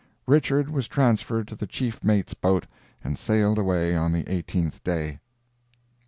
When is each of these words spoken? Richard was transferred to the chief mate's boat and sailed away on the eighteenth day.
Richard 0.25 0.67
was 0.67 0.87
transferred 0.87 1.47
to 1.49 1.55
the 1.55 1.67
chief 1.67 2.03
mate's 2.03 2.33
boat 2.33 2.65
and 3.03 3.19
sailed 3.19 3.59
away 3.59 3.95
on 3.95 4.11
the 4.11 4.27
eighteenth 4.27 4.83
day. 4.83 5.19